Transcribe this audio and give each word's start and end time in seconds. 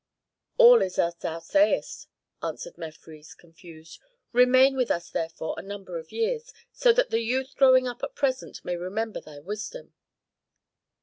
'""All 0.57 0.81
is 0.81 0.97
as 0.97 1.15
thou 1.17 1.37
sayest," 1.37 2.07
answered 2.41 2.75
Mefres, 2.75 3.35
confused. 3.35 3.99
"Remain 4.31 4.75
with 4.75 4.89
us 4.89 5.11
therefore 5.11 5.53
a 5.55 5.61
number 5.61 5.99
of 5.99 6.11
years, 6.11 6.51
so 6.73 6.91
that 6.91 7.11
the 7.11 7.21
youth 7.21 7.55
growing 7.55 7.87
up 7.87 8.01
at 8.01 8.15
present 8.15 8.65
may 8.65 8.75
remember 8.77 9.21
thy 9.21 9.37
wisdom." 9.37 9.93